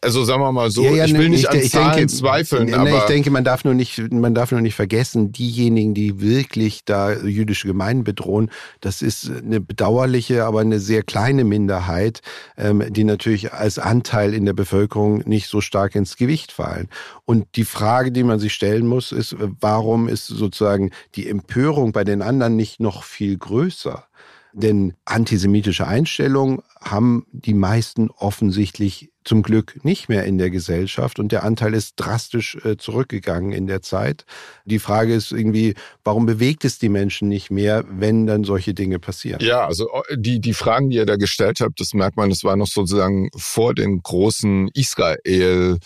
[0.00, 2.12] Also sagen wir mal so, ja, ja, ich will nicht ich, an ich Zahlen denke,
[2.12, 2.98] zweifeln, nee, aber...
[2.98, 7.12] Ich denke, man darf nur nicht, man darf nur nicht vergessen, diejenigen, die wirklich da
[7.12, 12.20] jüdische Gemeinden bedrohen, das ist eine bedauerliche, aber eine sehr kleine Minderheit,
[12.56, 16.88] ähm, die natürlich als Anteil in der Bevölkerung nicht so stark ins Gewicht fallen.
[17.24, 22.04] Und die Frage, die man sich stellen muss, ist, warum ist sozusagen die Empörung bei
[22.04, 24.06] den anderen nicht noch viel größer.
[24.54, 31.32] Denn antisemitische Einstellungen haben die meisten offensichtlich zum Glück nicht mehr in der Gesellschaft und
[31.32, 34.26] der Anteil ist drastisch äh, zurückgegangen in der Zeit.
[34.64, 38.98] Die Frage ist irgendwie, warum bewegt es die Menschen nicht mehr, wenn dann solche Dinge
[38.98, 39.40] passieren?
[39.40, 42.44] Ja, also äh, die, die Fragen, die ihr da gestellt habt, das merkt man, das
[42.44, 45.78] war noch sozusagen vor den großen Israel,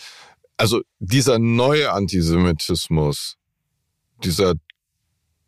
[0.57, 3.37] also dieser neue Antisemitismus,
[4.23, 4.55] dieser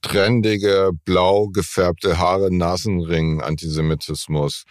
[0.01, 4.63] trendige, blau gefärbte Haare, Nasenring Antisemitismus,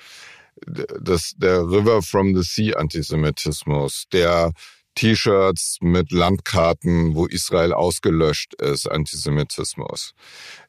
[0.67, 4.53] der River from the Sea Antisemitismus, der
[4.95, 10.15] T-Shirts mit Landkarten, wo Israel ausgelöscht ist, Antisemitismus.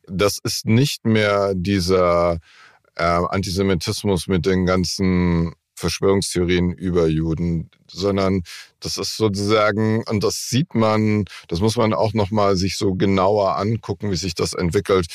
[0.07, 2.39] Das ist nicht mehr dieser
[2.95, 8.43] äh, Antisemitismus mit den ganzen Verschwörungstheorien über Juden, sondern
[8.79, 13.57] das ist sozusagen, und das sieht man, das muss man auch nochmal sich so genauer
[13.57, 15.07] angucken, wie sich das entwickelt.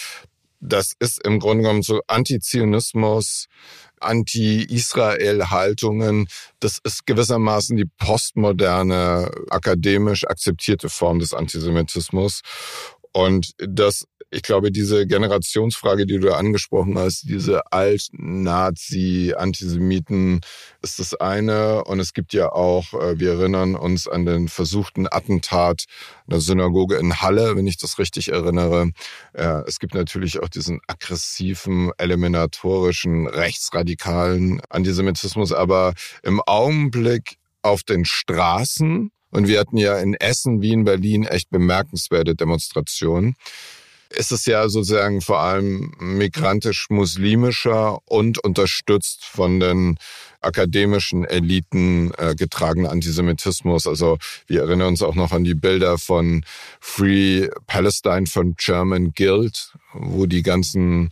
[0.61, 3.49] Das ist im Grunde genommen so Antizionismus,
[4.01, 6.29] Anti-Israel-Haltungen.
[6.61, 12.41] Das ist gewissermaßen die postmoderne, akademisch akzeptierte Form des Antisemitismus.
[13.13, 20.41] Und das ich glaube, diese Generationsfrage, die du angesprochen hast, diese Alt-Nazi-Antisemiten,
[20.83, 21.85] ist das eine.
[21.85, 25.85] Und es gibt ja auch, äh, wir erinnern uns an den versuchten Attentat
[26.27, 28.91] in der Synagoge in Halle, wenn ich das richtig erinnere.
[29.33, 35.53] Es gibt natürlich auch diesen aggressiven, eliminatorischen, rechtsradikalen Antisemitismus.
[35.53, 41.51] Aber im Augenblick auf den Straßen, und wir hatten ja in Essen, Wien, Berlin echt
[41.51, 43.37] bemerkenswerte Demonstrationen
[44.17, 49.99] ist es ja sozusagen vor allem migrantisch-muslimischer und unterstützt von den
[50.41, 53.87] akademischen Eliten äh, getragener Antisemitismus.
[53.87, 56.45] Also wir erinnern uns auch noch an die Bilder von
[56.81, 61.11] Free Palestine von German Guild, wo die ganzen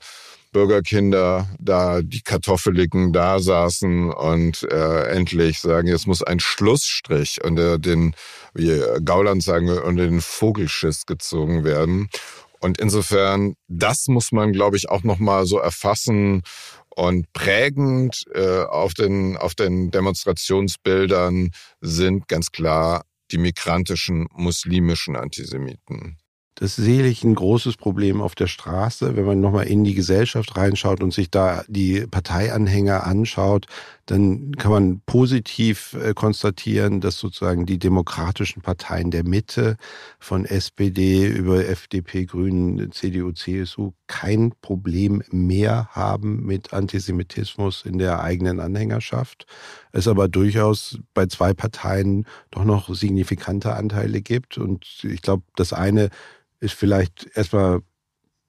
[0.53, 7.79] Bürgerkinder da, die Kartoffeligen da saßen und äh, endlich sagen, jetzt muss ein Schlussstrich unter
[7.79, 8.15] den,
[8.53, 12.11] wie Gauland sagen, unter den Vogelschiss gezogen werden.
[12.63, 16.43] Und insofern, das muss man, glaube ich, auch nochmal so erfassen
[16.95, 26.19] und prägend äh, auf, den, auf den Demonstrationsbildern sind ganz klar die migrantischen muslimischen Antisemiten.
[26.55, 29.17] Das sehe ich ein großes Problem auf der Straße.
[29.17, 33.67] Wenn man nochmal in die Gesellschaft reinschaut und sich da die Parteianhänger anschaut,
[34.07, 39.77] dann kann man positiv äh, konstatieren, dass sozusagen die demokratischen Parteien der Mitte
[40.19, 48.23] von SPD über FDP, Grünen, CDU, CSU kein Problem mehr haben mit Antisemitismus in der
[48.23, 49.47] eigenen Anhängerschaft.
[49.93, 54.59] Es aber durchaus bei zwei Parteien doch noch signifikante Anteile gibt.
[54.59, 56.11] Und ich glaube, das eine
[56.61, 57.83] ist vielleicht erstmal,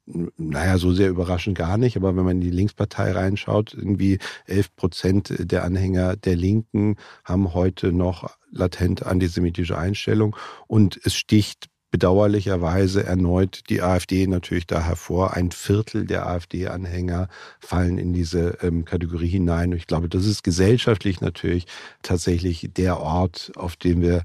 [0.05, 4.75] naja, so sehr überraschend gar nicht, aber wenn man in die Linkspartei reinschaut, irgendwie 11
[4.75, 10.35] Prozent der Anhänger der Linken haben heute noch latent antisemitische Einstellung
[10.67, 15.35] und es sticht bedauerlicherweise erneut die AfD natürlich da hervor.
[15.35, 17.27] Ein Viertel der AfD-Anhänger
[17.59, 19.71] fallen in diese ähm, Kategorie hinein.
[19.71, 21.67] Und ich glaube, das ist gesellschaftlich natürlich
[22.01, 24.23] tatsächlich der Ort, auf dem wir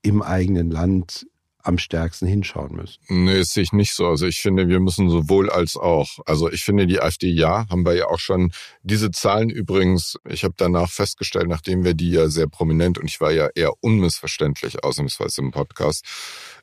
[0.00, 1.26] im eigenen Land
[1.64, 3.00] am stärksten hinschauen müssen.
[3.08, 4.06] Nee, sehe ich nicht so.
[4.06, 6.18] Also ich finde, wir müssen sowohl als auch.
[6.26, 8.52] Also ich finde, die AfD ja, haben wir ja auch schon.
[8.82, 13.20] Diese Zahlen übrigens, ich habe danach festgestellt, nachdem wir die ja sehr prominent und ich
[13.20, 16.04] war ja eher unmissverständlich ausnahmsweise im Podcast,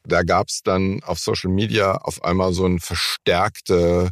[0.06, 4.12] da gab es dann auf Social Media auf einmal so ein verstärkte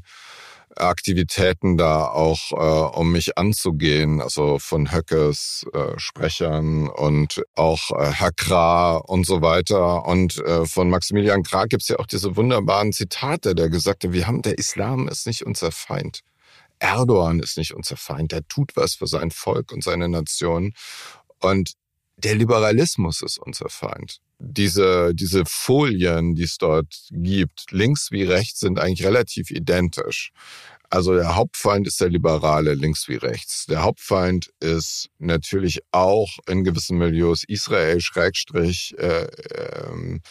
[0.75, 8.11] Aktivitäten da auch, äh, um mich anzugehen, also von Höckes äh, Sprechern und auch äh,
[8.11, 10.05] Herr Krah und so weiter.
[10.05, 14.27] Und äh, von Maximilian Krah gibt's ja auch diese wunderbaren Zitate, der gesagt hat, wir
[14.27, 16.21] haben, der Islam ist nicht unser Feind.
[16.79, 20.73] Erdogan ist nicht unser Feind, der tut was für sein Volk und seine Nation.
[21.41, 21.73] Und
[22.23, 24.19] der Liberalismus ist unser Feind.
[24.39, 30.31] Diese, diese Folien, die es dort gibt, links wie rechts, sind eigentlich relativ identisch.
[30.89, 33.65] Also der Hauptfeind ist der Liberale, links wie rechts.
[33.67, 40.21] Der Hauptfeind ist natürlich auch in gewissen Milieus Israel, Schrägstrich, äh, ähm,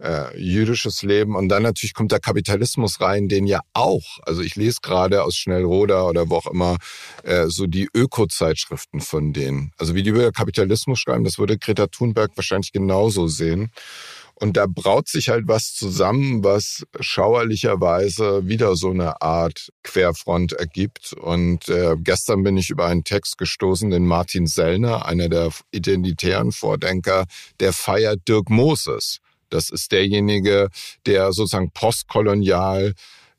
[0.00, 1.36] äh, jüdisches Leben.
[1.36, 5.36] Und dann natürlich kommt der Kapitalismus rein, den ja auch, also ich lese gerade aus
[5.36, 6.76] Schnellroder oder wo auch immer,
[7.22, 9.72] äh, so die Öko-Zeitschriften von denen.
[9.78, 13.70] Also wie die über Kapitalismus schreiben, das würde Greta Thunberg wahrscheinlich genauso sehen.
[14.40, 21.12] Und da braut sich halt was zusammen, was schauerlicherweise wieder so eine Art Querfront ergibt.
[21.12, 26.52] Und äh, gestern bin ich über einen Text gestoßen, den Martin Sellner, einer der identitären
[26.52, 27.26] Vordenker,
[27.58, 29.18] der feiert Dirk Moses.
[29.50, 30.68] Das ist derjenige,
[31.06, 32.94] der sozusagen postkolonial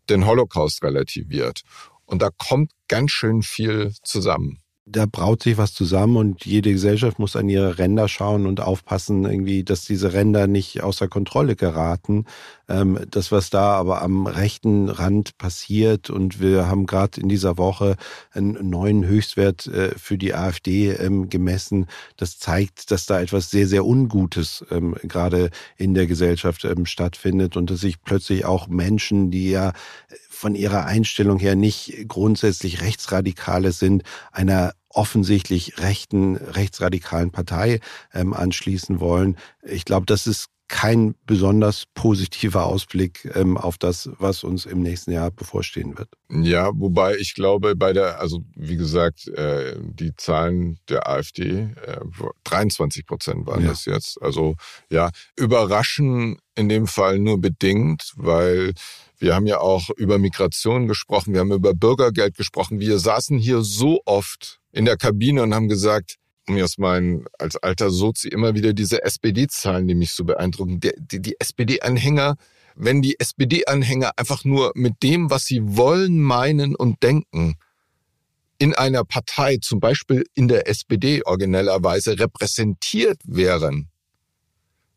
[0.10, 1.62] den Holocaust relativiert.
[2.05, 4.62] Und da kommt ganz schön viel zusammen
[4.92, 9.26] da braut sich was zusammen und jede Gesellschaft muss an ihre Ränder schauen und aufpassen,
[9.26, 12.26] irgendwie, dass diese Ränder nicht außer Kontrolle geraten.
[12.68, 17.58] Ähm, das, was da aber am rechten Rand passiert und wir haben gerade in dieser
[17.58, 17.98] Woche
[18.32, 21.86] einen neuen Höchstwert äh, für die AfD ähm, gemessen,
[22.18, 27.58] das zeigt, dass da etwas sehr, sehr Ungutes ähm, gerade in der Gesellschaft ähm, stattfindet
[27.58, 29.74] und dass sich plötzlich auch Menschen, die ja
[30.30, 37.80] von ihrer Einstellung her nicht grundsätzlich Rechtsradikale sind, einer offensichtlich rechten, rechtsradikalen Partei
[38.14, 39.38] ähm, anschließen wollen.
[39.64, 45.12] Ich glaube, das ist kein besonders positiver Ausblick ähm, auf das, was uns im nächsten
[45.12, 46.10] Jahr bevorstehen wird.
[46.30, 52.00] Ja, wobei ich glaube, bei der, also wie gesagt, äh, die Zahlen der AfD, äh,
[52.44, 53.70] 23 Prozent waren ja.
[53.70, 54.22] das jetzt.
[54.22, 54.56] Also
[54.90, 58.74] ja, überraschen in dem Fall nur bedingt, weil
[59.18, 62.80] wir haben ja auch über Migration gesprochen, wir haben über Bürgergeld gesprochen.
[62.80, 66.16] Wir saßen hier so oft in der Kabine und haben gesagt,
[66.50, 70.80] mir aus meinen als alter Sozi immer wieder diese SPD-Zahlen, die mich so beeindrucken.
[70.80, 72.36] Die, die, die SPD-Anhänger,
[72.76, 77.56] wenn die SPD-Anhänger einfach nur mit dem, was sie wollen, meinen und denken,
[78.58, 83.89] in einer Partei, zum Beispiel in der SPD originellerweise, repräsentiert wären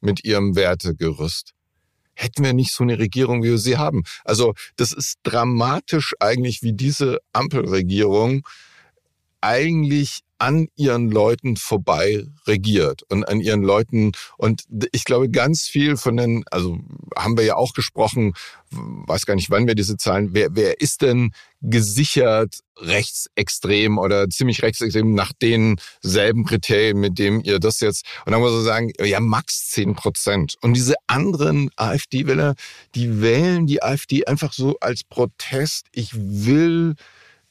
[0.01, 1.55] mit ihrem Wertegerüst,
[2.15, 4.03] hätten wir nicht so eine Regierung, wie wir sie haben.
[4.25, 8.47] Also das ist dramatisch eigentlich, wie diese Ampelregierung
[9.43, 14.11] eigentlich an ihren Leuten vorbei regiert und an ihren Leuten.
[14.37, 16.81] Und ich glaube, ganz viel von den, also
[17.17, 18.33] haben wir ja auch gesprochen,
[18.73, 21.31] weiß gar nicht, wann wir diese Zahlen, wer, wer ist denn
[21.61, 28.41] gesichert rechtsextrem oder ziemlich rechtsextrem nach denselben Kriterien, mit dem ihr das jetzt, und dann
[28.41, 30.57] muss man sagen, ja, max zehn Prozent.
[30.61, 32.57] Und diese anderen AfD-Wähler,
[32.97, 35.87] die wählen die AfD einfach so als Protest.
[35.93, 36.97] Ich will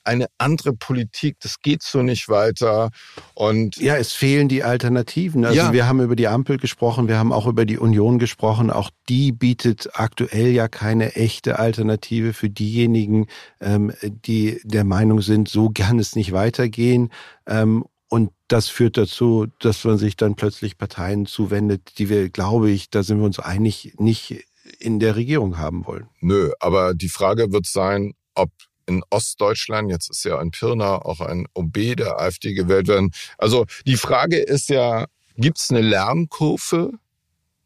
[0.04, 2.89] eine andere Politik, das geht so nicht weiter.
[3.34, 5.45] Und ja, es fehlen die Alternativen.
[5.45, 5.74] Also ja.
[5.74, 8.70] wir haben über die Ampel gesprochen, wir haben auch über die Union gesprochen.
[8.70, 13.28] Auch die bietet aktuell ja keine echte Alternative für diejenigen,
[13.60, 17.10] ähm, die der Meinung sind, so kann es nicht weitergehen.
[17.47, 22.70] Ähm, und das führt dazu, dass man sich dann plötzlich Parteien zuwendet, die wir, glaube
[22.70, 24.45] ich, da sind wir uns einig, nicht
[24.80, 26.10] in der Regierung haben wollen.
[26.20, 28.49] Nö, aber die Frage wird sein, ob
[28.92, 33.12] in Ostdeutschland, jetzt ist ja in Pirna auch ein OB der AfD gewählt werden.
[33.38, 35.06] Also die Frage ist ja,
[35.38, 36.92] gibt es eine Lernkurve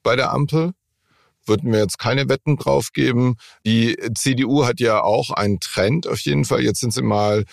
[0.04, 0.72] bei der Ampel?
[1.48, 3.36] Würden wir jetzt keine Wetten drauf geben.
[3.66, 6.62] Die CDU hat ja auch einen Trend auf jeden Fall.
[6.62, 7.46] Jetzt sind sie mal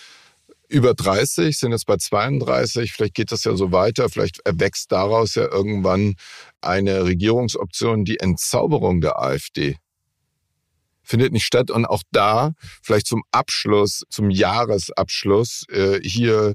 [0.67, 2.91] über 30, sind jetzt bei 32.
[2.91, 4.09] Vielleicht geht das ja so weiter.
[4.09, 6.15] Vielleicht erwächst daraus ja irgendwann
[6.61, 9.77] eine Regierungsoption, die Entzauberung der AfD
[11.03, 11.71] findet nicht statt.
[11.71, 16.53] Und auch da, vielleicht zum Abschluss, zum Jahresabschluss, äh, hier,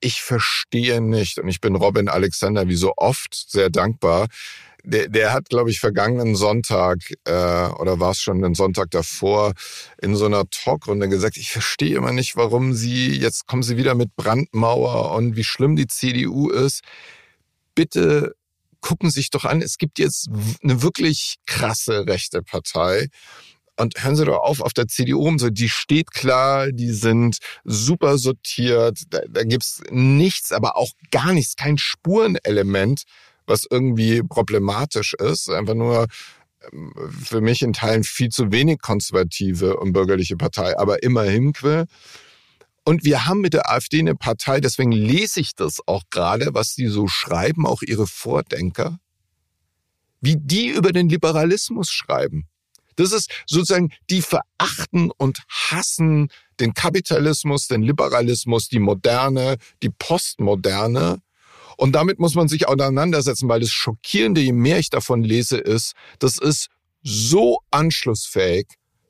[0.00, 4.28] ich verstehe nicht, und ich bin Robin Alexander wie so oft sehr dankbar,
[4.84, 9.54] der, der hat, glaube ich, vergangenen Sonntag äh, oder war es schon den Sonntag davor
[10.00, 13.94] in so einer Talkrunde gesagt, ich verstehe immer nicht, warum Sie, jetzt kommen Sie wieder
[13.94, 16.82] mit Brandmauer und wie schlimm die CDU ist.
[17.74, 18.34] Bitte
[18.80, 20.28] gucken Sie sich doch an, es gibt jetzt
[20.62, 23.08] eine wirklich krasse rechte Partei
[23.76, 27.38] und hören Sie doch auf, auf der CDU um so, die steht klar, die sind
[27.64, 33.02] super sortiert, da, da gibt's nichts, aber auch gar nichts, kein Spurenelement,
[33.46, 35.50] was irgendwie problematisch ist.
[35.50, 36.06] Einfach nur
[36.72, 36.92] ähm,
[37.24, 41.86] für mich in Teilen viel zu wenig konservative und bürgerliche Partei, aber immerhin que.
[42.86, 46.74] Und wir haben mit der AfD eine Partei, deswegen lese ich das auch gerade, was
[46.74, 48.98] die so schreiben, auch ihre Vordenker,
[50.20, 52.46] wie die über den Liberalismus schreiben.
[52.96, 56.28] Das ist sozusagen, die verachten und hassen
[56.60, 61.20] den Kapitalismus, den Liberalismus, die Moderne, die Postmoderne.
[61.76, 65.94] Und damit muss man sich auseinandersetzen, weil das Schockierende, je mehr ich davon lese, ist,
[66.18, 66.68] das ist
[67.02, 68.66] so anschlussfähig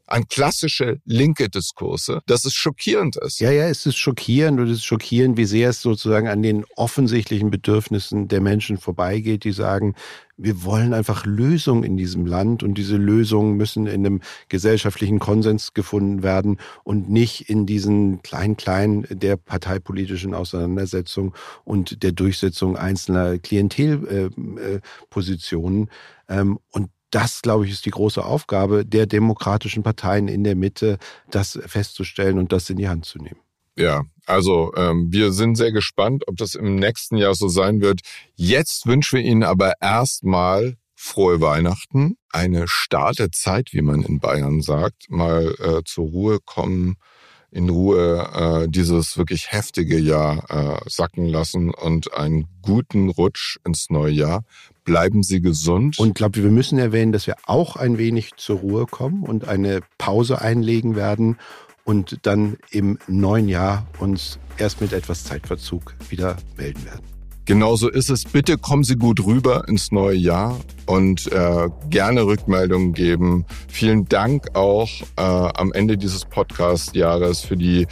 [0.07, 3.41] an klassische linke Diskurse, dass es schockierend ist.
[3.41, 6.65] Ja, ja, es ist schockierend und es ist schockierend, wie sehr es sozusagen an den
[6.77, 9.95] offensichtlichen Bedürfnissen der Menschen vorbeigeht, die sagen,
[10.37, 15.75] wir wollen einfach Lösungen in diesem Land und diese Lösungen müssen in einem gesellschaftlichen Konsens
[15.75, 21.35] gefunden werden und nicht in diesen kleinen-kleinen der parteipolitischen Auseinandersetzung
[21.65, 25.89] und der Durchsetzung einzelner Klientelpositionen.
[26.29, 30.99] Ähm, und das, glaube ich, ist die große Aufgabe der demokratischen Parteien in der Mitte,
[31.31, 33.41] das festzustellen und das in die Hand zu nehmen.
[33.77, 38.01] Ja, also ähm, wir sind sehr gespannt, ob das im nächsten Jahr so sein wird.
[38.35, 44.63] Jetzt wünschen wir Ihnen aber erstmal frohe Weihnachten, eine starte Zeit, wie man in Bayern
[44.63, 46.97] sagt, mal äh, zur Ruhe kommen,
[47.55, 53.91] in Ruhe äh, dieses wirklich heftige Jahr äh, sacken lassen und einen guten Rutsch ins
[53.91, 54.45] neue Jahr.
[54.85, 55.99] Bleiben Sie gesund.
[55.99, 59.81] Und glaube, wir müssen erwähnen, dass wir auch ein wenig zur Ruhe kommen und eine
[59.99, 61.39] Pause einlegen werden
[61.85, 67.14] und dann im neuen Jahr uns erst mit etwas Zeitverzug wieder melden werden.
[67.47, 68.25] Genauso ist es.
[68.25, 73.45] Bitte kommen Sie gut rüber ins neue Jahr und äh, gerne Rückmeldungen geben.
[73.69, 77.87] Vielen Dank auch äh, am Ende dieses Podcast-Jahres für die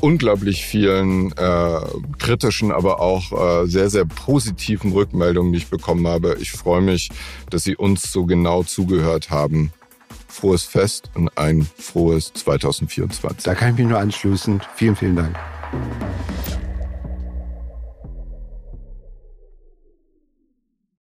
[0.00, 1.80] unglaublich vielen äh,
[2.18, 6.36] kritischen, aber auch äh, sehr, sehr positiven Rückmeldungen, die ich bekommen habe.
[6.40, 7.10] Ich freue mich,
[7.50, 9.72] dass Sie uns so genau zugehört haben.
[10.28, 13.44] Frohes Fest und ein frohes 2024.
[13.44, 14.62] Da kann ich mich nur anschließen.
[14.74, 15.36] Vielen, vielen Dank.